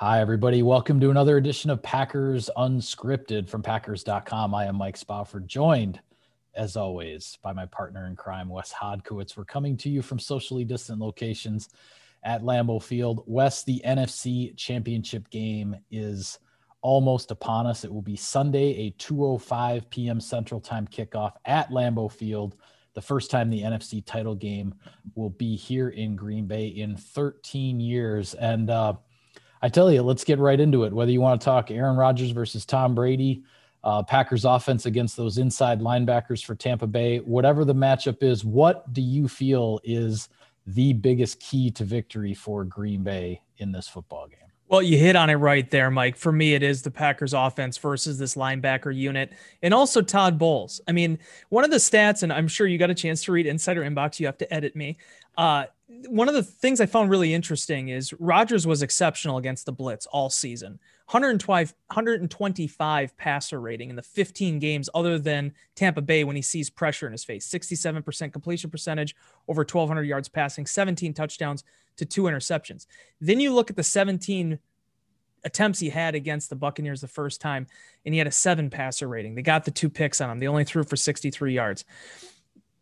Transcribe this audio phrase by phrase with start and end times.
[0.00, 0.62] Hi, everybody.
[0.62, 4.54] Welcome to another edition of Packers Unscripted from Packers.com.
[4.54, 5.98] I am Mike Spofford, joined,
[6.54, 9.36] as always, by my partner in crime, Wes Hodkiewicz.
[9.36, 11.70] We're coming to you from socially distant locations
[12.22, 13.24] at Lambeau Field.
[13.26, 16.38] Wes, the NFC Championship game is
[16.80, 17.82] almost upon us.
[17.82, 20.20] It will be Sunday, a 2:05 p.m.
[20.20, 22.54] Central Time kickoff at Lambeau Field.
[22.94, 24.76] The first time the NFC title game
[25.16, 28.92] will be here in Green Bay in 13 years, and uh,
[29.62, 30.92] I tell you, let's get right into it.
[30.92, 33.42] Whether you want to talk Aaron Rodgers versus Tom Brady,
[33.84, 38.92] uh, Packers offense against those inside linebackers for Tampa Bay, whatever the matchup is, what
[38.92, 40.28] do you feel is
[40.66, 44.38] the biggest key to victory for Green Bay in this football game?
[44.68, 46.14] Well, you hit on it right there, Mike.
[46.14, 50.82] For me, it is the Packers offense versus this linebacker unit and also Todd Bowles.
[50.86, 53.46] I mean, one of the stats, and I'm sure you got a chance to read
[53.46, 54.98] Insider Inbox, you have to edit me.
[55.38, 55.66] Uh,
[56.08, 60.04] one of the things I found really interesting is Rodgers was exceptional against the blitz
[60.06, 60.80] all season.
[61.06, 66.68] 125, 125 passer rating in the 15 games other than Tampa Bay when he sees
[66.68, 67.48] pressure in his face.
[67.48, 69.14] 67% completion percentage,
[69.46, 71.64] over 1,200 yards passing, 17 touchdowns
[71.96, 72.86] to two interceptions.
[73.20, 74.58] Then you look at the 17
[75.44, 77.68] attempts he had against the Buccaneers the first time,
[78.04, 79.36] and he had a seven passer rating.
[79.36, 80.40] They got the two picks on him.
[80.40, 81.84] They only threw for 63 yards.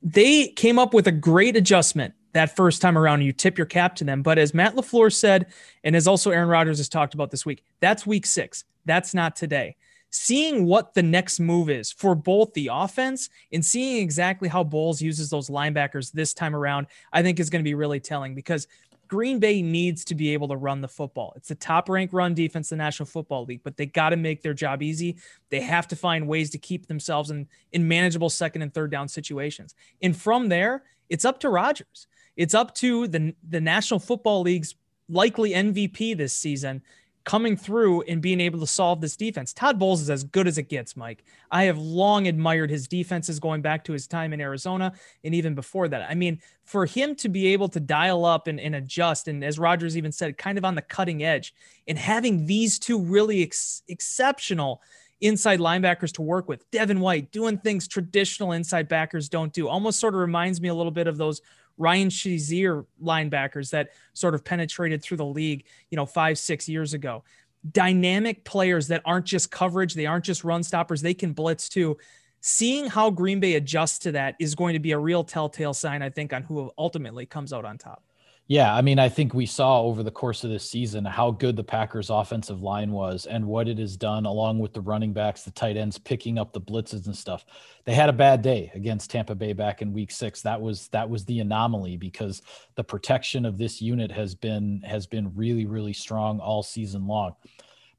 [0.02, 3.22] They came up with a great adjustment that first time around.
[3.22, 4.22] You tip your cap to them.
[4.22, 5.46] But as Matt LaFleur said,
[5.84, 8.64] and as also Aaron Rodgers has talked about this week, that's week six.
[8.84, 9.76] That's not today.
[10.10, 15.02] Seeing what the next move is for both the offense and seeing exactly how Bowles
[15.02, 18.66] uses those linebackers this time around, I think is going to be really telling because
[19.08, 21.32] Green Bay needs to be able to run the football.
[21.36, 24.16] It's the top ranked run defense in the National Football League, but they got to
[24.16, 25.16] make their job easy.
[25.50, 29.08] They have to find ways to keep themselves in, in manageable second and third down
[29.08, 29.74] situations.
[30.02, 32.06] And from there, it's up to Rodgers.
[32.36, 34.74] It's up to the, the National Football League's
[35.08, 36.82] likely MVP this season
[37.26, 39.52] coming through and being able to solve this defense.
[39.52, 41.24] Todd Bowles is as good as it gets, Mike.
[41.50, 44.92] I have long admired his defenses going back to his time in Arizona
[45.24, 46.08] and even before that.
[46.08, 49.58] I mean, for him to be able to dial up and, and adjust, and as
[49.58, 51.52] Rodgers even said, kind of on the cutting edge,
[51.88, 54.80] and having these two really ex- exceptional
[55.20, 59.98] inside linebackers to work with, Devin White doing things traditional inside backers don't do, almost
[59.98, 61.40] sort of reminds me a little bit of those
[61.78, 66.94] Ryan Shazier linebackers that sort of penetrated through the league, you know, five, six years
[66.94, 67.24] ago.
[67.72, 71.96] Dynamic players that aren't just coverage, they aren't just run stoppers, they can blitz too.
[72.40, 76.02] Seeing how Green Bay adjusts to that is going to be a real telltale sign,
[76.02, 78.04] I think, on who ultimately comes out on top.
[78.48, 81.56] Yeah, I mean, I think we saw over the course of this season how good
[81.56, 85.42] the Packers' offensive line was and what it has done, along with the running backs,
[85.42, 87.44] the tight ends picking up the blitzes and stuff.
[87.86, 90.42] They had a bad day against Tampa Bay back in Week Six.
[90.42, 92.40] That was that was the anomaly because
[92.76, 97.34] the protection of this unit has been has been really really strong all season long.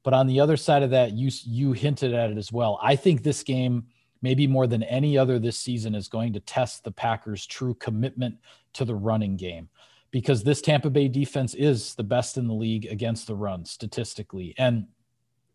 [0.02, 2.78] But on the other side of that, you you hinted at it as well.
[2.82, 3.88] I think this game
[4.22, 8.38] maybe more than any other this season is going to test the Packers' true commitment
[8.72, 9.68] to the running game
[10.10, 14.54] because this Tampa Bay defense is the best in the league against the run statistically.
[14.58, 14.86] And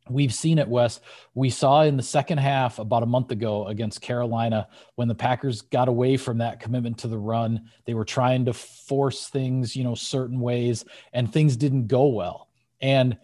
[0.09, 1.00] We've seen it, Wes.
[1.34, 5.62] We saw in the second half about a month ago against Carolina when the Packers
[5.62, 7.69] got away from that commitment to the run.
[7.86, 10.84] They were trying to force things, you know, certain ways,
[11.14, 12.50] and things didn't go well.
[12.81, 13.18] And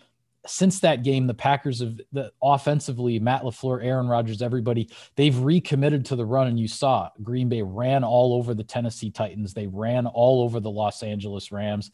[0.46, 6.06] since that game, the Packers have the offensively, Matt LaFleur, Aaron Rodgers, everybody, they've recommitted
[6.06, 6.48] to the run.
[6.48, 9.54] And you saw Green Bay ran all over the Tennessee Titans.
[9.54, 11.92] They ran all over the Los Angeles Rams.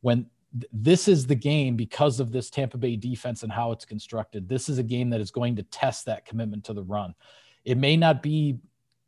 [0.00, 0.26] When
[0.72, 4.68] this is the game because of this Tampa Bay defense and how it's constructed, this
[4.68, 7.14] is a game that is going to test that commitment to the run.
[7.64, 8.58] It may not be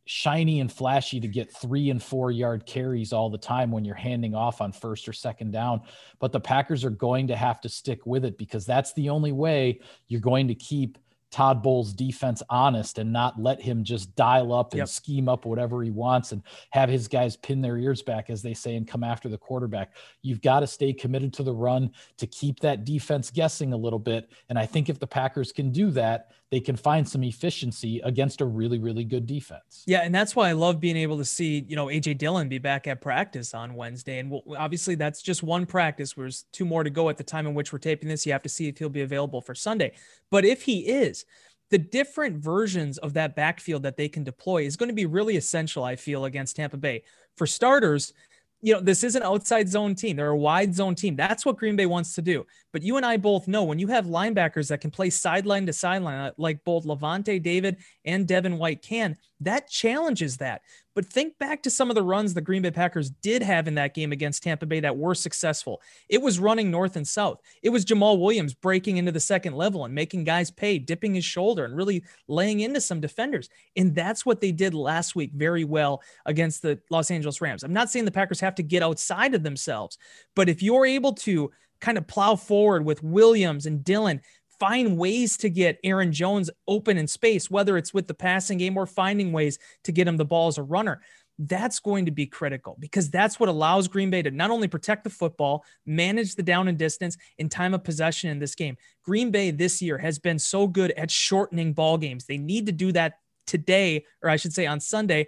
[0.06, 3.94] shiny and flashy to get three and four yard carries all the time when you're
[3.94, 5.80] handing off on first or second down.
[6.18, 9.32] But the Packers are going to have to stick with it because that's the only
[9.32, 10.98] way you're going to keep
[11.34, 14.88] Todd Bowles' defense honest and not let him just dial up and yep.
[14.88, 18.54] scheme up whatever he wants and have his guys pin their ears back, as they
[18.54, 19.96] say, and come after the quarterback.
[20.22, 23.98] You've got to stay committed to the run to keep that defense guessing a little
[23.98, 24.30] bit.
[24.48, 28.40] And I think if the Packers can do that, they can find some efficiency against
[28.40, 29.82] a really, really good defense.
[29.86, 32.58] Yeah, and that's why I love being able to see, you know, AJ Dillon be
[32.58, 34.18] back at practice on Wednesday.
[34.18, 36.12] And we'll, obviously, that's just one practice.
[36.12, 38.24] There's two more to go at the time in which we're taping this.
[38.24, 39.92] You have to see if he'll be available for Sunday.
[40.30, 41.24] But if he is,
[41.70, 45.36] the different versions of that backfield that they can deploy is going to be really
[45.36, 47.02] essential, I feel, against Tampa Bay.
[47.36, 48.12] For starters,
[48.60, 50.16] you know, this is an outside zone team.
[50.16, 51.16] They're a wide zone team.
[51.16, 52.46] That's what Green Bay wants to do.
[52.74, 55.72] But you and I both know when you have linebackers that can play sideline to
[55.72, 60.62] sideline, uh, like both Lavonte David and Devin White can, that challenges that.
[60.94, 63.74] But think back to some of the runs the Green Bay Packers did have in
[63.76, 65.80] that game against Tampa Bay that were successful.
[66.08, 67.40] It was running north and south.
[67.62, 71.24] It was Jamaal Williams breaking into the second level and making guys pay, dipping his
[71.24, 73.48] shoulder and really laying into some defenders.
[73.76, 77.62] And that's what they did last week very well against the Los Angeles Rams.
[77.62, 79.98] I'm not saying the Packers have to get outside of themselves,
[80.34, 81.50] but if you're able to
[81.80, 84.20] kind of plow forward with Williams and Dillon.
[84.58, 88.76] find ways to get Aaron Jones open in space, whether it's with the passing game
[88.76, 91.02] or finding ways to get him the ball as a runner.
[91.38, 95.02] That's going to be critical because that's what allows Green Bay to not only protect
[95.02, 98.76] the football, manage the down and distance in time of possession in this game.
[99.02, 102.24] Green Bay this year has been so good at shortening ball games.
[102.24, 103.14] They need to do that
[103.46, 105.26] today, or I should say on Sunday,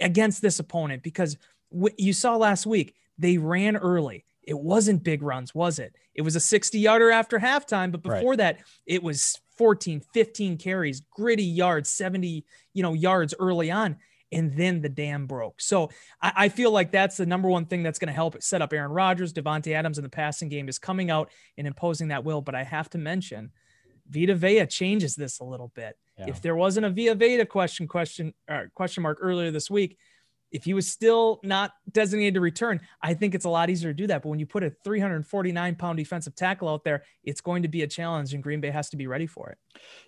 [0.00, 1.38] against this opponent because
[1.96, 5.94] you saw last week they ran early it wasn't big runs, was it?
[6.14, 8.38] It was a 60 yarder after halftime, but before right.
[8.38, 13.96] that, it was 14, 15 carries, gritty yards, 70, you know, yards early on.
[14.32, 15.60] And then the dam broke.
[15.60, 18.62] So I, I feel like that's the number one thing that's going to help set
[18.62, 22.24] up Aaron Rodgers, Davante Adams in the passing game is coming out and imposing that
[22.24, 22.40] will.
[22.40, 23.52] But I have to mention,
[24.08, 25.96] Vita Vea changes this a little bit.
[26.18, 26.26] Yeah.
[26.28, 29.98] If there wasn't a Vita Vea question question uh, question mark earlier this week,
[30.54, 33.94] if he was still not designated to return, I think it's a lot easier to
[33.94, 34.22] do that.
[34.22, 37.82] But when you put a 349 pound defensive tackle out there, it's going to be
[37.82, 39.58] a challenge, and Green Bay has to be ready for it.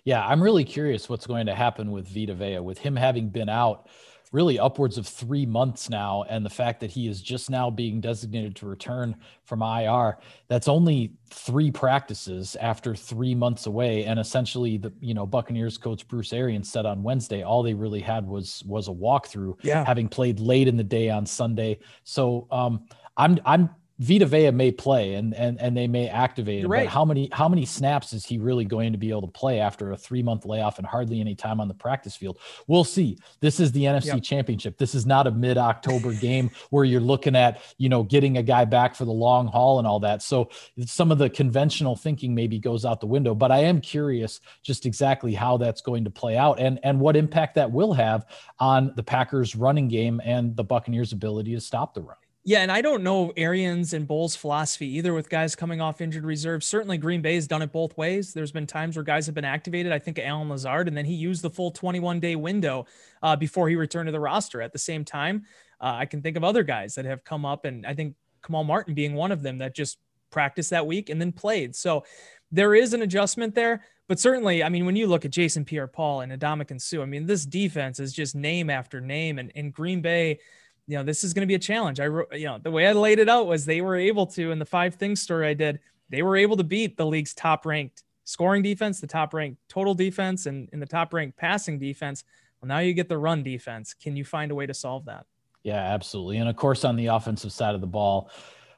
[0.05, 3.49] Yeah, I'm really curious what's going to happen with Vita Vea, with him having been
[3.49, 3.89] out
[4.31, 6.23] really upwards of three months now.
[6.29, 10.67] And the fact that he is just now being designated to return from IR, that's
[10.67, 14.05] only three practices after three months away.
[14.05, 18.01] And essentially the, you know, Buccaneers coach Bruce Arians said on Wednesday, all they really
[18.01, 19.85] had was, was a walkthrough, yeah.
[19.85, 21.79] having played late in the day on Sunday.
[22.03, 22.85] So um,
[23.15, 26.85] I'm, I'm, Vita Vea may play and and and they may activate him, right.
[26.85, 29.59] but how many how many snaps is he really going to be able to play
[29.59, 32.37] after a three month layoff and hardly any time on the practice field?
[32.67, 33.17] We'll see.
[33.39, 34.23] This is the NFC yep.
[34.23, 34.77] Championship.
[34.77, 38.43] This is not a mid October game where you're looking at you know getting a
[38.43, 40.21] guy back for the long haul and all that.
[40.21, 40.51] So
[40.85, 43.33] some of the conventional thinking maybe goes out the window.
[43.33, 47.15] But I am curious just exactly how that's going to play out and and what
[47.15, 48.27] impact that will have
[48.59, 52.17] on the Packers running game and the Buccaneers' ability to stop the run.
[52.47, 56.23] Yeah, and I don't know Arians and Bowles' philosophy either with guys coming off injured
[56.23, 56.63] reserve.
[56.63, 58.31] Certainly, Green Bay has done it both ways.
[58.31, 59.91] There's been times where guys have been activated.
[59.91, 62.85] I think Allen Lazard, and then he used the full 21 day window
[63.21, 64.61] uh, before he returned to the roster.
[64.61, 65.43] At the same time,
[65.81, 68.15] uh, I can think of other guys that have come up, and I think
[68.45, 69.97] Kamal Martin being one of them that just
[70.31, 71.75] practiced that week and then played.
[71.75, 72.05] So
[72.49, 73.83] there is an adjustment there.
[74.07, 77.05] But certainly, I mean, when you look at Jason Pierre Paul and Ndamukong Suh, I
[77.05, 79.37] mean, this defense is just name after name.
[79.37, 80.39] And in Green Bay,
[80.87, 81.99] you know, this is going to be a challenge.
[81.99, 84.51] I wrote, you know, the way I laid it out was they were able to,
[84.51, 85.79] in the five things story I did,
[86.09, 89.93] they were able to beat the league's top ranked scoring defense, the top ranked total
[89.93, 92.23] defense, and in the top ranked passing defense.
[92.61, 93.93] Well, now you get the run defense.
[93.93, 95.25] Can you find a way to solve that?
[95.63, 96.37] Yeah, absolutely.
[96.37, 98.29] And of course, on the offensive side of the ball,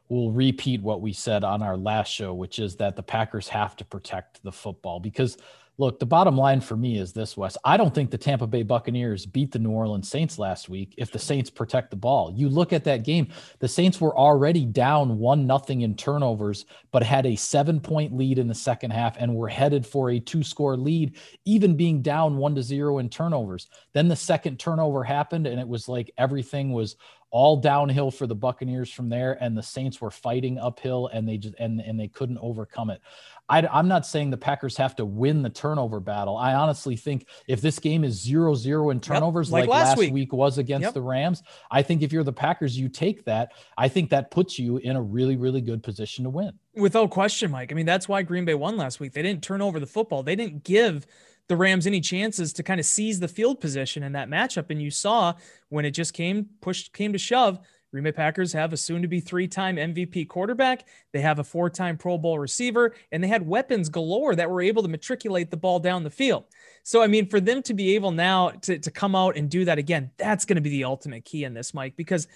[0.09, 3.75] we'll repeat what we said on our last show, which is that the Packers have
[3.77, 5.37] to protect the football because
[5.79, 7.57] Look, the bottom line for me is this, Wes.
[7.63, 11.09] I don't think the Tampa Bay Buccaneers beat the New Orleans Saints last week if
[11.09, 12.33] the Saints protect the ball.
[12.35, 13.29] You look at that game,
[13.59, 18.39] the Saints were already down one nothing in turnovers, but had a seven point lead
[18.39, 21.15] in the second half and were headed for a two score lead,
[21.45, 23.69] even being down one to zero in turnovers.
[23.93, 26.97] Then the second turnover happened, and it was like everything was
[27.31, 31.37] all downhill for the Buccaneers from there, and the Saints were fighting uphill, and they
[31.37, 33.01] just and and they couldn't overcome it.
[33.49, 36.37] I, am not saying the Packers have to win the turnover battle.
[36.37, 39.87] I honestly think if this game is zero zero in turnovers, yep, like, like, last,
[39.89, 40.13] last week.
[40.13, 40.33] week.
[40.33, 40.93] was against yep.
[40.93, 43.53] the Rams, I think if you're the Packers, you take that.
[43.77, 46.53] I think that puts you in a really really good position to win.
[46.75, 47.71] Without question, Mike.
[47.71, 49.13] I mean, that's why Green Bay won last week.
[49.13, 50.23] They didn't turn over the football.
[50.23, 51.07] They didn't give
[51.49, 54.69] the Rams any chances to kind of seize the field position in that matchup.
[54.69, 55.33] And you saw
[55.67, 57.59] when it just came push came to shove,
[57.91, 60.85] Green Bay Packers have a soon to be three time MVP quarterback.
[61.11, 64.61] They have a four time Pro Bowl receiver, and they had weapons galore that were
[64.61, 66.45] able to matriculate the ball down the field.
[66.83, 69.65] So, I mean, for them to be able now to, to come out and do
[69.65, 72.27] that again, that's going to be the ultimate key in this, Mike, because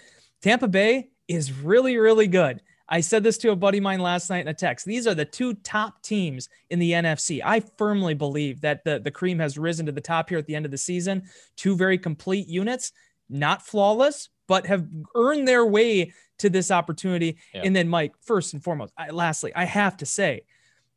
[0.42, 2.62] Tampa Bay is really, really good.
[2.94, 4.86] I said this to a buddy of mine last night in a text.
[4.86, 7.42] These are the two top teams in the NFC.
[7.44, 10.56] I firmly believe that the, the cream has risen to the top here at the
[10.56, 11.24] end of the season.
[11.56, 12.92] Two very complete units,
[13.32, 14.86] not flawless, but have
[15.16, 17.38] earned their way to this opportunity.
[17.52, 17.64] Yeah.
[17.64, 20.44] And then, Mike, first and foremost, I, lastly, I have to say,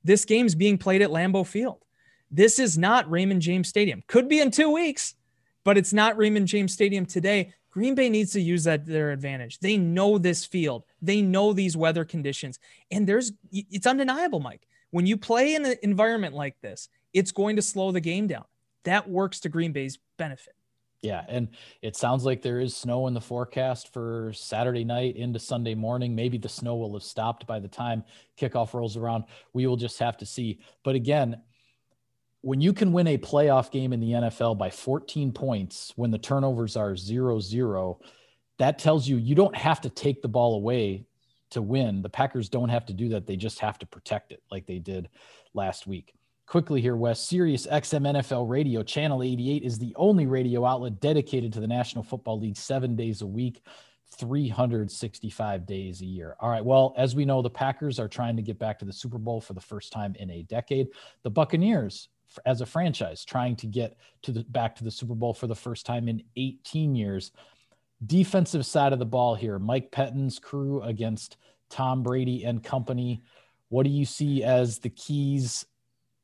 [0.04, 1.82] this game's being played at Lambeau Field.
[2.30, 4.02] This is not Raymond James Stadium.
[4.06, 5.14] Could be in two weeks,
[5.64, 7.54] but it's not Raymond James Stadium today.
[7.76, 9.58] Green Bay needs to use that their advantage.
[9.58, 10.84] They know this field.
[11.02, 12.58] They know these weather conditions.
[12.90, 14.66] And there's it's undeniable, Mike.
[14.92, 18.46] When you play in an environment like this, it's going to slow the game down.
[18.84, 20.54] That works to Green Bay's benefit.
[21.02, 21.48] Yeah, and
[21.82, 26.14] it sounds like there is snow in the forecast for Saturday night into Sunday morning.
[26.14, 28.04] Maybe the snow will have stopped by the time
[28.40, 29.24] kickoff rolls around.
[29.52, 30.60] We will just have to see.
[30.82, 31.42] But again,
[32.46, 36.18] when you can win a playoff game in the NFL by 14 points when the
[36.18, 37.98] turnovers are 0-0,
[38.58, 41.06] that tells you you don't have to take the ball away
[41.50, 42.02] to win.
[42.02, 43.26] The Packers don't have to do that.
[43.26, 45.08] They just have to protect it like they did
[45.54, 46.14] last week.
[46.46, 51.52] Quickly here, Wes, Sirius XM NFL Radio, Channel 88 is the only radio outlet dedicated
[51.54, 53.60] to the National Football League seven days a week,
[54.16, 56.36] 365 days a year.
[56.38, 56.64] All right.
[56.64, 59.40] Well, as we know, the Packers are trying to get back to the Super Bowl
[59.40, 60.90] for the first time in a decade.
[61.24, 62.08] The Buccaneers,
[62.44, 65.54] as a franchise, trying to get to the back to the Super Bowl for the
[65.54, 67.32] first time in 18 years.
[68.04, 71.38] Defensive side of the ball here, Mike Pettine's crew against
[71.70, 73.22] Tom Brady and company.
[73.68, 75.64] What do you see as the keys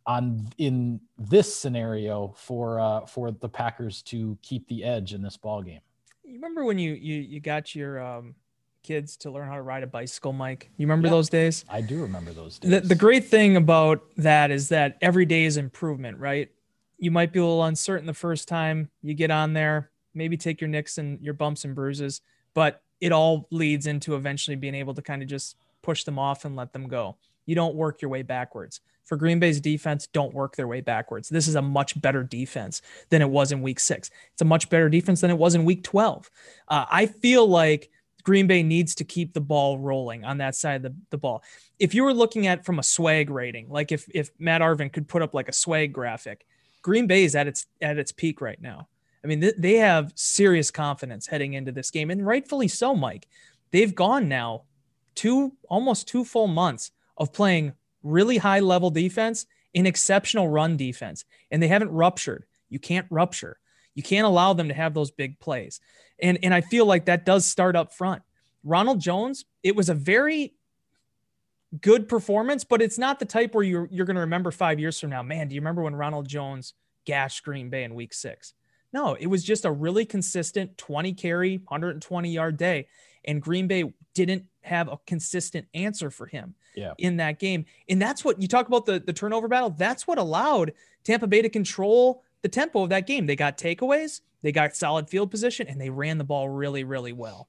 [0.06, 5.36] on in this scenario for uh, for the Packers to keep the edge in this
[5.36, 5.80] ball game.
[6.24, 8.34] You remember when you you you got your um,
[8.82, 10.70] kids to learn how to ride a bicycle, Mike?
[10.76, 11.64] You remember yeah, those days?
[11.68, 12.70] I do remember those days.
[12.70, 16.50] The, the great thing about that is that every day is improvement, right?
[16.98, 20.60] You might be a little uncertain the first time you get on there, maybe take
[20.60, 22.20] your nicks and your bumps and bruises,
[22.54, 26.44] but it all leads into eventually being able to kind of just push them off
[26.44, 27.16] and let them go.
[27.46, 31.28] You don't work your way backwards for Green Bay's defense don't work their way backwards.
[31.28, 34.10] This is a much better defense than it was in week six.
[34.32, 36.30] It's a much better defense than it was in week 12.
[36.68, 37.90] Uh, I feel like
[38.22, 41.42] Green Bay needs to keep the ball rolling on that side of the, the ball.
[41.78, 45.08] If you were looking at from a swag rating, like if if Matt Arvin could
[45.08, 46.46] put up like a swag graphic,
[46.82, 48.88] Green Bay is at its at its peak right now.
[49.24, 53.26] I mean, th- they have serious confidence heading into this game, and rightfully so, Mike.
[53.70, 54.64] They've gone now
[55.14, 61.24] two almost two full months of playing really high level defense, an exceptional run defense,
[61.50, 62.44] and they haven't ruptured.
[62.68, 63.58] You can't rupture.
[63.94, 65.80] You can't allow them to have those big plays.
[66.20, 68.22] And, and I feel like that does start up front.
[68.64, 70.54] Ronald Jones, it was a very
[71.80, 75.00] good performance, but it's not the type where you're, you're going to remember five years
[75.00, 78.54] from now, man, do you remember when Ronald Jones gashed Green Bay in week six?
[78.92, 82.88] No, it was just a really consistent 20 carry, 120 yard day.
[83.24, 86.92] And Green Bay didn't have a consistent answer for him yeah.
[86.98, 87.64] in that game.
[87.88, 89.70] And that's what you talk about the, the turnover battle.
[89.70, 90.72] That's what allowed
[91.04, 93.26] Tampa Bay to control the tempo of that game.
[93.26, 97.12] They got takeaways, they got solid field position, and they ran the ball really, really
[97.12, 97.48] well.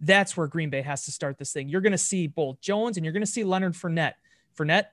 [0.00, 1.68] That's where Green Bay has to start this thing.
[1.68, 4.14] You're going to see both Jones and you're going to see Leonard Fournette.
[4.58, 4.86] Fournette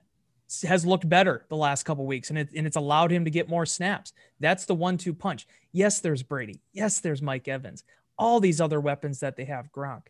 [0.65, 3.49] has looked better the last couple weeks and, it, and it's allowed him to get
[3.49, 4.13] more snaps.
[4.39, 5.47] That's the one two punch.
[5.71, 6.61] Yes, there's Brady.
[6.71, 7.83] Yes, there's Mike Evans.
[8.17, 10.03] All these other weapons that they have, Gronk.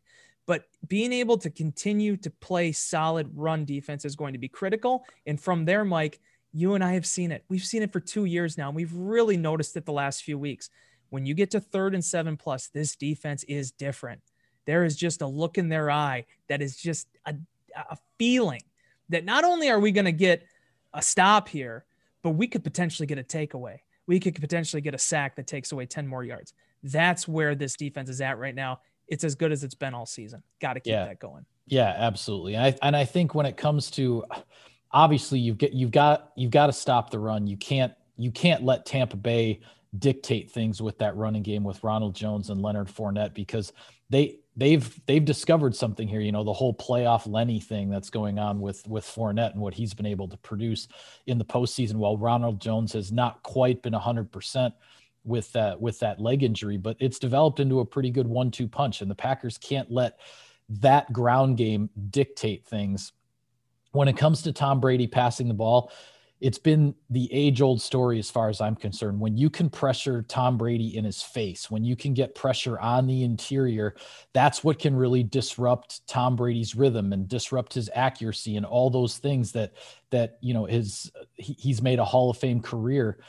[0.45, 5.05] But being able to continue to play solid run defense is going to be critical.
[5.25, 6.19] And from there, Mike,
[6.53, 7.43] you and I have seen it.
[7.49, 8.67] We've seen it for two years now.
[8.67, 10.69] And we've really noticed it the last few weeks.
[11.09, 14.21] When you get to third and seven plus, this defense is different.
[14.65, 17.35] There is just a look in their eye that is just a,
[17.75, 18.61] a feeling
[19.09, 20.45] that not only are we going to get
[20.93, 21.85] a stop here,
[22.23, 23.79] but we could potentially get a takeaway.
[24.07, 26.53] We could potentially get a sack that takes away 10 more yards.
[26.83, 28.79] That's where this defense is at right now
[29.11, 30.41] it's as good as it's been all season.
[30.61, 31.05] Got to keep yeah.
[31.05, 31.45] that going.
[31.67, 32.55] Yeah, absolutely.
[32.55, 34.23] And I and I think when it comes to
[34.93, 37.47] obviously you've got you've got you've got to stop the run.
[37.47, 39.61] You can't you can't let Tampa Bay
[39.97, 43.73] dictate things with that running game with Ronald Jones and Leonard Fournette because
[44.09, 46.21] they they've they've discovered something here.
[46.21, 49.73] You know, the whole playoff Lenny thing that's going on with with Fournette and what
[49.73, 50.87] he's been able to produce
[51.27, 51.95] in the postseason.
[51.95, 54.73] While Ronald Jones has not quite been hundred percent
[55.23, 59.01] with that with that leg injury, but it's developed into a pretty good one-two punch,
[59.01, 60.19] and the Packers can't let
[60.69, 63.13] that ground game dictate things.
[63.91, 65.91] When it comes to Tom Brady passing the ball,
[66.39, 69.19] it's been the age-old story as far as I'm concerned.
[69.19, 73.05] When you can pressure Tom Brady in his face, when you can get pressure on
[73.05, 73.95] the interior,
[74.33, 79.19] that's what can really disrupt Tom Brady's rhythm and disrupt his accuracy and all those
[79.19, 79.73] things that
[80.09, 83.19] that you know his he, he's made a Hall of Fame career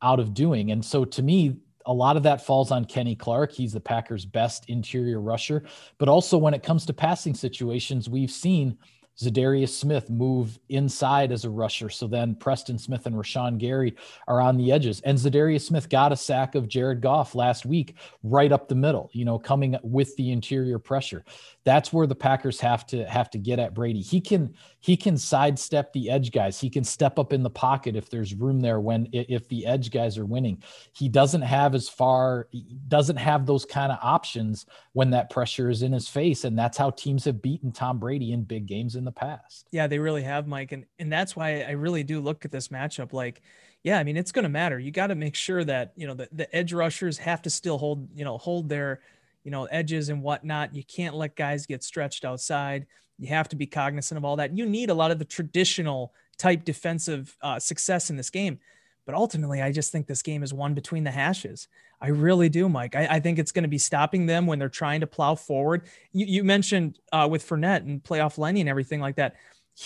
[0.00, 0.72] out of doing.
[0.72, 3.52] And so to me, a lot of that falls on Kenny Clark.
[3.52, 5.64] He's the Packers' best interior rusher.
[5.98, 8.78] But also when it comes to passing situations, we've seen
[9.18, 11.90] Za'Darius Smith move inside as a rusher.
[11.90, 13.94] So then Preston Smith and Rashan Gary
[14.26, 15.00] are on the edges.
[15.02, 19.10] And Za'Darius Smith got a sack of Jared Goff last week, right up the middle,
[19.12, 21.24] you know, coming with the interior pressure.
[21.64, 24.00] That's where the Packers have to have to get at Brady.
[24.00, 26.58] He can he can sidestep the edge guys.
[26.58, 29.90] He can step up in the pocket if there's room there when if the edge
[29.90, 30.62] guys are winning.
[30.92, 32.48] He doesn't have as far
[32.88, 36.76] doesn't have those kind of options when that pressure is in his face and that's
[36.76, 39.66] how teams have beaten Tom Brady in big games in the past.
[39.72, 40.72] Yeah, they really have, Mike.
[40.72, 43.42] And and that's why I really do look at this matchup like,
[43.82, 44.78] yeah, I mean, it's going to matter.
[44.78, 47.78] You got to make sure that, you know, the, the edge rushers have to still
[47.78, 49.00] hold, you know, hold their,
[49.42, 50.74] you know, edges and whatnot.
[50.74, 52.86] You can't let guys get stretched outside.
[53.18, 54.56] You have to be cognizant of all that.
[54.56, 58.60] You need a lot of the traditional type defensive uh, success in this game.
[59.04, 61.66] But ultimately, I just think this game is one between the hashes.
[62.02, 62.96] I really do, Mike.
[62.96, 65.86] I, I think it's going to be stopping them when they're trying to plow forward.
[66.12, 69.36] You, you mentioned uh, with Fournette and playoff Lenny and everything like that.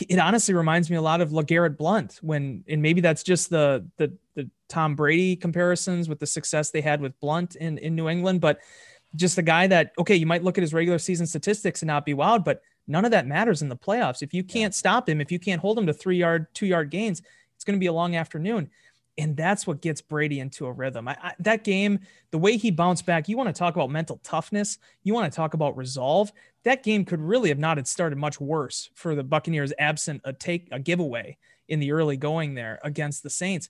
[0.09, 3.87] It honestly reminds me a lot of LeGarrette Blunt when, and maybe that's just the,
[3.99, 8.09] the, the Tom Brady comparisons with the success they had with Blunt in, in New
[8.09, 8.61] England, but
[9.15, 12.07] just the guy that, okay, you might look at his regular season statistics and not
[12.07, 14.23] be wowed, but none of that matters in the playoffs.
[14.23, 16.91] If you can't stop him, if you can't hold him to three yard, two yard
[16.91, 17.21] gains,
[17.55, 18.71] it's going to be a long afternoon
[19.19, 21.09] and that's what gets Brady into a rhythm.
[21.09, 24.21] I, I, that game, the way he bounced back, you want to talk about mental
[24.23, 26.33] toughness, you want to talk about resolve.
[26.65, 30.33] That game could really have not had started much worse for the Buccaneers, absent a
[30.33, 33.69] take a giveaway in the early going there against the Saints.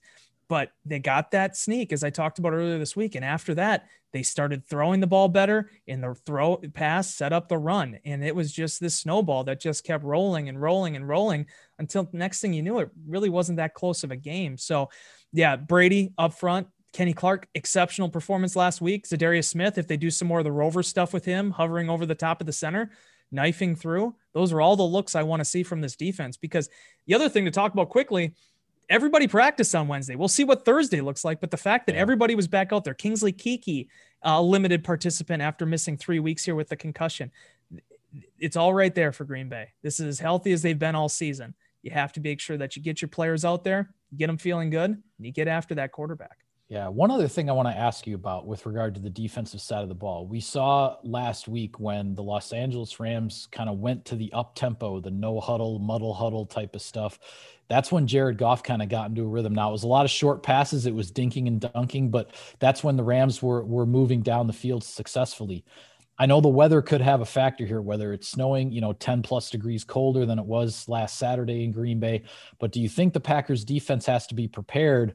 [0.49, 3.87] But they got that sneak, as I talked about earlier this week, and after that,
[4.13, 8.23] they started throwing the ball better, and the throw pass set up the run, and
[8.23, 11.47] it was just this snowball that just kept rolling and rolling and rolling
[11.79, 14.57] until next thing you knew, it really wasn't that close of a game.
[14.57, 14.89] So
[15.33, 16.67] yeah, Brady up front.
[16.93, 19.05] Kenny Clark, exceptional performance last week.
[19.07, 22.05] Za'Darius Smith, if they do some more of the rover stuff with him, hovering over
[22.05, 22.91] the top of the center,
[23.31, 26.37] knifing through, those are all the looks I want to see from this defense.
[26.37, 26.69] Because
[27.05, 28.33] the other thing to talk about quickly,
[28.89, 30.15] everybody practiced on Wednesday.
[30.15, 31.39] We'll see what Thursday looks like.
[31.39, 32.01] But the fact that yeah.
[32.01, 33.89] everybody was back out there, Kingsley Keke,
[34.23, 37.31] a limited participant after missing three weeks here with the concussion,
[38.39, 39.73] it's all right there for Green Bay.
[39.83, 41.53] This is as healthy as they've been all season.
[41.83, 44.69] You have to make sure that you get your players out there, get them feeling
[44.69, 46.37] good, and you get after that quarterback.
[46.69, 46.89] Yeah.
[46.89, 49.83] One other thing I want to ask you about with regard to the defensive side
[49.83, 50.27] of the ball.
[50.27, 54.53] We saw last week when the Los Angeles Rams kind of went to the up
[54.53, 57.19] tempo, the no huddle, muddle huddle type of stuff.
[57.69, 59.55] That's when Jared Goff kind of got into a rhythm.
[59.55, 62.83] Now it was a lot of short passes, it was dinking and dunking, but that's
[62.83, 65.63] when the Rams were were moving down the field successfully.
[66.19, 69.21] I know the weather could have a factor here, whether it's snowing, you know, 10
[69.21, 72.23] plus degrees colder than it was last Saturday in Green Bay.
[72.59, 75.13] But do you think the Packers defense has to be prepared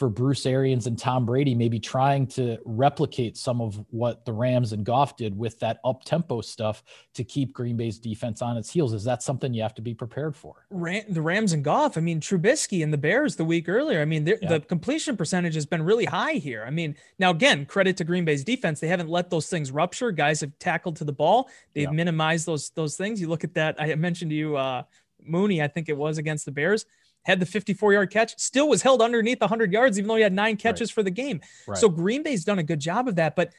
[0.00, 4.72] for Bruce Arians and Tom Brady, maybe trying to replicate some of what the Rams
[4.72, 6.82] and Goff did with that up tempo stuff
[7.12, 8.94] to keep Green Bay's defense on its heels.
[8.94, 10.64] Is that something you have to be prepared for?
[10.70, 14.00] Ram, the Rams and Goff, I mean, Trubisky and the Bears the week earlier.
[14.00, 14.48] I mean, yeah.
[14.48, 16.64] the completion percentage has been really high here.
[16.66, 18.80] I mean, now again, credit to Green Bay's defense.
[18.80, 20.12] They haven't let those things rupture.
[20.12, 21.50] Guys have tackled to the ball.
[21.74, 21.90] They've yeah.
[21.90, 23.20] minimized those those things.
[23.20, 23.76] You look at that.
[23.78, 24.84] I mentioned to you, uh,
[25.22, 26.86] Mooney, I think it was against the Bears
[27.24, 30.32] had the 54 yard catch, still was held underneath 100 yards, even though he had
[30.32, 30.94] nine catches right.
[30.94, 31.40] for the game.
[31.66, 31.78] Right.
[31.78, 33.36] So Green Bay's done a good job of that.
[33.36, 33.52] But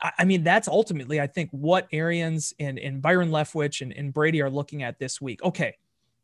[0.00, 4.12] I, I, mean, that's ultimately, I think, what Arians and, and Byron Leftwich and, and
[4.12, 5.42] Brady are looking at this week.
[5.42, 5.76] Okay,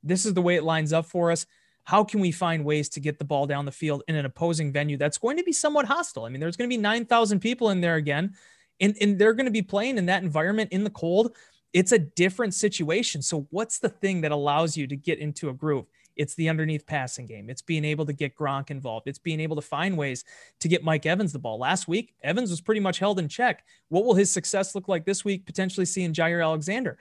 [0.03, 1.47] this is the way it lines up for us.
[1.85, 4.73] How can we find ways to get the ball down the field in an opposing
[4.73, 6.25] venue that's going to be somewhat hostile?
[6.25, 8.35] I mean, there's going to be 9,000 people in there again,
[8.81, 11.37] and, and they're going to be playing in that environment in the cold.
[11.73, 13.23] It's a different situation.
[13.23, 15.87] So, what's the thing that allows you to get into a groove?
[16.21, 17.49] It's the underneath passing game.
[17.49, 19.09] It's being able to get Gronk involved.
[19.09, 20.23] It's being able to find ways
[20.59, 21.59] to get Mike Evans the ball.
[21.59, 23.65] Last week, Evans was pretty much held in check.
[23.89, 25.47] What will his success look like this week?
[25.47, 26.99] Potentially seeing Jaire Alexander.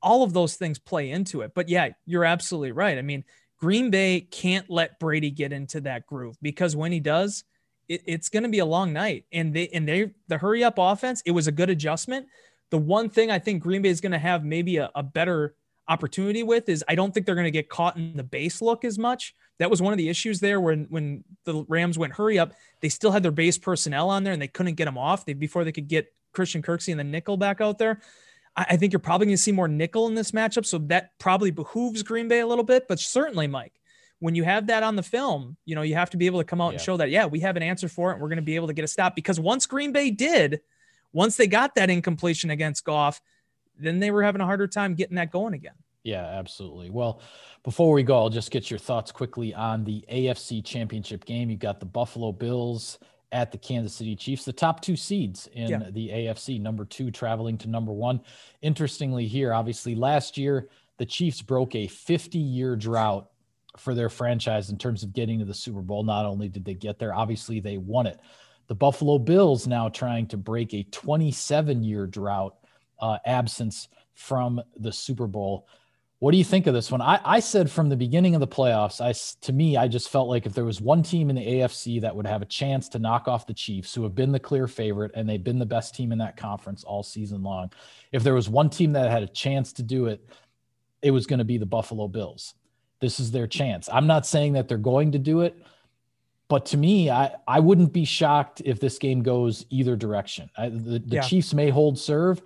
[0.00, 1.52] All of those things play into it.
[1.54, 2.96] But yeah, you're absolutely right.
[2.96, 3.24] I mean,
[3.58, 7.44] Green Bay can't let Brady get into that groove because when he does,
[7.90, 9.26] it, it's going to be a long night.
[9.34, 12.26] And they and they the hurry up offense, it was a good adjustment.
[12.70, 15.56] The one thing I think Green Bay is going to have maybe a, a better
[15.88, 18.84] opportunity with is I don't think they're going to get caught in the base look
[18.84, 19.34] as much.
[19.58, 22.52] That was one of the issues there when when the Rams went hurry up.
[22.80, 25.34] They still had their base personnel on there and they couldn't get them off they,
[25.34, 28.00] before they could get Christian Kirksey and the nickel back out there.
[28.56, 31.18] I, I think you're probably going to see more nickel in this matchup, so that
[31.18, 32.88] probably behooves Green Bay a little bit.
[32.88, 33.80] But certainly, Mike,
[34.18, 36.44] when you have that on the film, you know you have to be able to
[36.44, 36.72] come out yeah.
[36.74, 38.14] and show that yeah we have an answer for it.
[38.14, 40.60] and We're going to be able to get a stop because once Green Bay did,
[41.12, 43.20] once they got that incompletion against Goff,
[43.78, 45.74] then they were having a harder time getting that going again.
[46.04, 46.90] Yeah, absolutely.
[46.90, 47.20] Well,
[47.62, 51.48] before we go, I'll just get your thoughts quickly on the AFC Championship game.
[51.48, 52.98] You got the Buffalo Bills
[53.30, 55.90] at the Kansas City Chiefs, the top two seeds in yeah.
[55.90, 58.20] the AFC, number two traveling to number one.
[58.62, 63.30] Interestingly, here, obviously, last year, the Chiefs broke a 50 year drought
[63.78, 66.02] for their franchise in terms of getting to the Super Bowl.
[66.02, 68.20] Not only did they get there, obviously, they won it.
[68.66, 72.56] The Buffalo Bills now trying to break a 27 year drought
[73.02, 75.66] uh, absence from the Super Bowl.
[76.20, 77.00] What do you think of this one?
[77.00, 79.12] I, I said from the beginning of the playoffs, I
[79.44, 82.14] to me, I just felt like if there was one team in the AFC that
[82.14, 85.10] would have a chance to knock off the Chiefs, who have been the clear favorite
[85.16, 87.72] and they've been the best team in that conference all season long,
[88.12, 90.24] if there was one team that had a chance to do it,
[91.02, 92.54] it was going to be the Buffalo Bills.
[93.00, 93.88] This is their chance.
[93.92, 95.60] I'm not saying that they're going to do it,
[96.46, 100.50] but to me, I, I wouldn't be shocked if this game goes either direction.
[100.56, 101.22] I, the the yeah.
[101.22, 102.42] Chiefs may hold serve,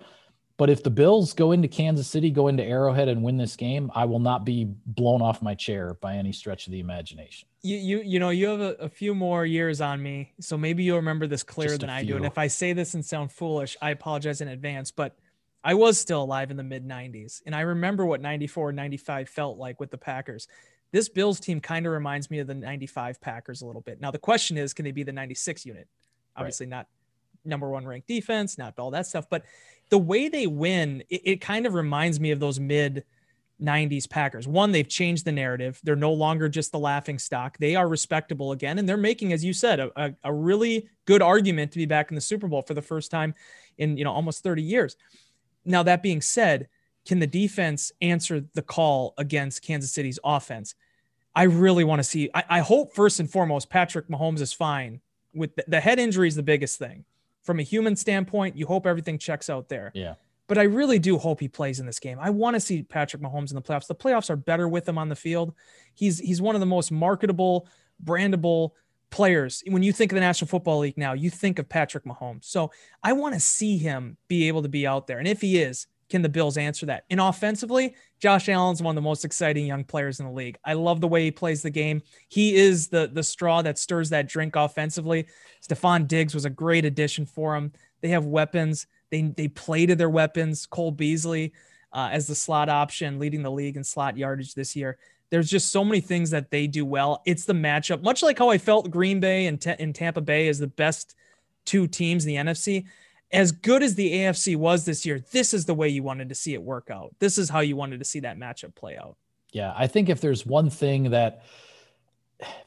[0.57, 3.91] but if the Bills go into Kansas City, go into Arrowhead and win this game,
[3.93, 7.47] I will not be blown off my chair by any stretch of the imagination.
[7.61, 10.83] You you you know you have a, a few more years on me, so maybe
[10.83, 12.15] you'll remember this clearer than I do.
[12.15, 14.89] And if I say this and sound foolish, I apologize in advance.
[14.89, 15.15] But
[15.63, 19.57] I was still alive in the mid 90s, and I remember what 94 95 felt
[19.59, 20.47] like with the Packers.
[20.91, 23.99] This Bills team kind of reminds me of the 95 Packers a little bit.
[23.99, 25.87] Now the question is, can they be the 96 unit?
[26.35, 26.71] Obviously right.
[26.71, 26.87] not
[27.43, 29.43] number one ranked defense, not all that stuff, but
[29.89, 33.03] the way they win, it, it kind of reminds me of those mid
[33.61, 34.47] 90s Packers.
[34.47, 35.79] One, they've changed the narrative.
[35.83, 37.57] They're no longer just the laughing stock.
[37.57, 38.77] They are respectable again.
[38.77, 42.11] And they're making, as you said, a, a, a, really good argument to be back
[42.11, 43.33] in the Super Bowl for the first time
[43.77, 44.95] in, you know, almost 30 years.
[45.65, 46.67] Now, that being said,
[47.05, 50.75] can the defense answer the call against Kansas City's offense?
[51.35, 52.29] I really want to see.
[52.33, 55.01] I, I hope first and foremost, Patrick Mahomes is fine
[55.33, 57.05] with the, the head injury is the biggest thing
[57.47, 59.91] from a human standpoint, you hope everything checks out there.
[59.95, 60.15] Yeah.
[60.47, 62.19] But I really do hope he plays in this game.
[62.21, 63.87] I want to see Patrick Mahomes in the playoffs.
[63.87, 65.53] The playoffs are better with him on the field.
[65.93, 67.67] He's he's one of the most marketable,
[68.03, 68.71] brandable
[69.11, 69.63] players.
[69.65, 72.43] When you think of the National Football League now, you think of Patrick Mahomes.
[72.45, 75.19] So I want to see him be able to be out there.
[75.19, 77.03] And if he is, can the Bills answer that?
[77.09, 80.57] And offensively, Josh Allen's one of the most exciting young players in the league.
[80.63, 82.01] I love the way he plays the game.
[82.29, 85.27] He is the the straw that stirs that drink offensively.
[85.61, 87.71] Stefon Diggs was a great addition for him.
[88.01, 88.87] They have weapons.
[89.11, 90.65] They they play to their weapons.
[90.65, 91.53] Cole Beasley
[91.93, 94.97] uh, as the slot option, leading the league in slot yardage this year.
[95.29, 97.21] There's just so many things that they do well.
[97.25, 100.57] It's the matchup, much like how I felt Green Bay and, in Tampa Bay as
[100.57, 101.15] the best
[101.65, 102.85] two teams in the NFC
[103.31, 106.35] as good as the AFC was this year, this is the way you wanted to
[106.35, 107.13] see it work out.
[107.19, 109.17] This is how you wanted to see that matchup play out.
[109.51, 111.43] Yeah, I think if there's one thing that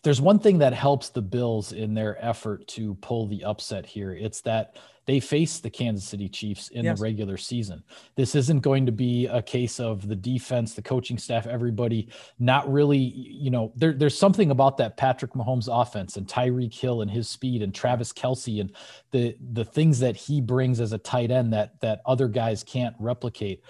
[0.03, 4.13] there's one thing that helps the Bills in their effort to pull the upset here,
[4.13, 4.77] it's that
[5.11, 6.97] they face the Kansas City Chiefs in yes.
[6.97, 7.83] the regular season.
[8.15, 12.73] This isn't going to be a case of the defense, the coaching staff, everybody not
[12.73, 17.11] really, you know, there, there's something about that Patrick Mahomes offense and Tyreek Hill and
[17.11, 18.71] his speed and Travis Kelce and
[19.11, 22.95] the the things that he brings as a tight end that that other guys can't
[23.01, 23.65] replicate.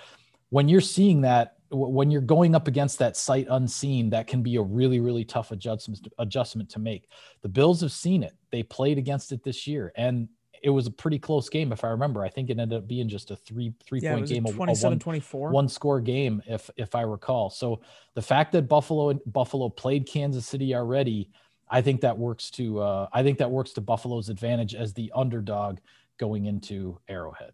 [0.51, 4.57] When you're seeing that when you're going up against that sight unseen, that can be
[4.57, 7.09] a really, really tough adjustment adjustment to make.
[7.41, 8.35] The Bills have seen it.
[8.53, 10.29] They played against it this year, and
[10.63, 12.25] it was a pretty close game if I remember.
[12.25, 14.87] I think it ended up being just a three three yeah, point game, a, 27,
[14.87, 15.51] a one, 24.
[15.51, 17.51] one score game if if I recall.
[17.51, 17.81] So
[18.15, 21.31] the fact that Buffalo Buffalo played Kansas City already,
[21.69, 25.11] I think that works to uh, I think that works to Buffalo's advantage as the
[25.15, 25.79] underdog
[26.19, 27.53] going into Arrowhead.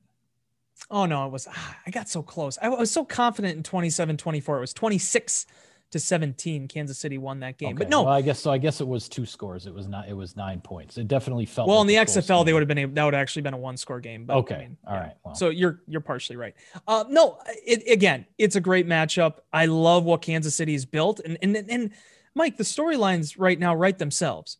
[0.90, 2.58] Oh no, it was ah, I got so close.
[2.60, 4.56] I was so confident in 27 24.
[4.56, 5.46] It was 26
[5.96, 7.78] to 17 kansas city won that game okay.
[7.78, 10.08] but no well, i guess so i guess it was two scores it was not
[10.08, 12.68] it was nine points it definitely felt well like in the xfl they would have
[12.68, 14.76] been able, that would have actually been a one score game but okay I mean,
[14.86, 15.00] all yeah.
[15.00, 15.14] right.
[15.24, 15.34] well.
[15.34, 16.54] so you're you're partially right
[16.86, 21.20] uh no it, again it's a great matchup i love what kansas city has built
[21.20, 21.90] and and and
[22.34, 24.58] mike the storylines right now write themselves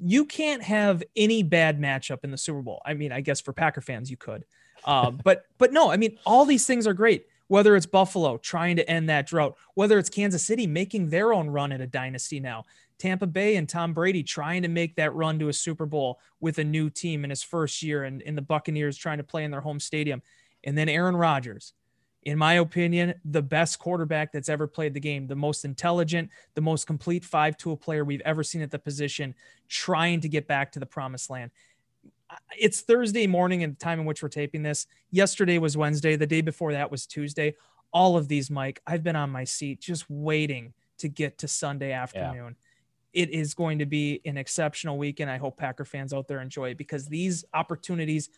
[0.00, 3.52] you can't have any bad matchup in the super bowl i mean i guess for
[3.52, 4.44] packer fans you could
[4.84, 8.76] uh, but but no i mean all these things are great whether it's Buffalo trying
[8.76, 12.38] to end that drought, whether it's Kansas City making their own run at a dynasty
[12.40, 12.64] now,
[12.98, 16.58] Tampa Bay and Tom Brady trying to make that run to a Super Bowl with
[16.58, 19.50] a new team in his first year, and, and the Buccaneers trying to play in
[19.50, 20.22] their home stadium.
[20.64, 21.72] And then Aaron Rodgers,
[22.24, 26.60] in my opinion, the best quarterback that's ever played the game, the most intelligent, the
[26.60, 29.34] most complete five tool player we've ever seen at the position,
[29.68, 31.52] trying to get back to the promised land
[32.58, 34.86] it's Thursday morning and the time in which we're taping this.
[35.10, 36.16] Yesterday was Wednesday.
[36.16, 37.54] The day before that was Tuesday.
[37.92, 41.92] All of these, Mike, I've been on my seat just waiting to get to Sunday
[41.92, 42.56] afternoon.
[43.14, 43.22] Yeah.
[43.22, 45.30] It is going to be an exceptional weekend.
[45.30, 48.28] I hope Packer fans out there enjoy it because these opportunities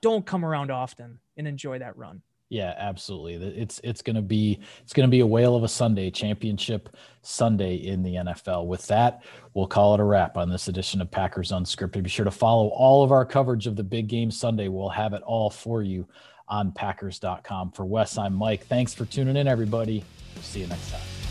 [0.00, 2.22] don't come around often and enjoy that run.
[2.50, 3.34] Yeah, absolutely.
[3.34, 6.96] It's it's going to be it's going to be a whale of a Sunday championship
[7.22, 8.66] Sunday in the NFL.
[8.66, 9.22] With that,
[9.54, 12.02] we'll call it a wrap on this edition of Packers Unscripted.
[12.02, 14.66] Be sure to follow all of our coverage of the big game Sunday.
[14.66, 16.08] We'll have it all for you
[16.48, 17.70] on Packers.com.
[17.70, 18.66] For Wes, I'm Mike.
[18.66, 20.02] Thanks for tuning in, everybody.
[20.34, 21.29] We'll see you next time.